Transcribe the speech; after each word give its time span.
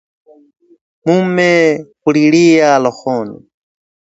Mume 1.05 1.51
hulilia 2.03 2.73
rohoni 2.79 3.41